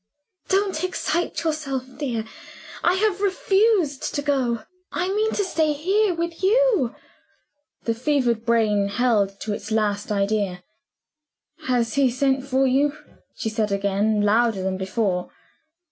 "Don't 0.49 0.83
excite 0.83 1.43
yourself, 1.43 1.85
dear! 1.99 2.25
I 2.83 2.95
have 2.95 3.21
refused 3.21 4.15
to 4.15 4.23
go; 4.23 4.63
I 4.91 5.09
mean 5.13 5.31
to 5.33 5.43
stay 5.43 5.73
here 5.73 6.15
with 6.15 6.41
you." 6.41 6.95
The 7.83 7.93
fevered 7.93 8.43
brain 8.43 8.87
held 8.87 9.39
to 9.41 9.53
its 9.53 9.69
last 9.69 10.11
idea. 10.11 10.63
"Has 11.67 11.93
he 11.93 12.09
sent 12.09 12.43
for 12.47 12.65
you?" 12.65 12.97
she 13.35 13.47
said 13.49 13.71
again, 13.71 14.23
louder 14.23 14.63
than 14.63 14.75
before. 14.77 15.29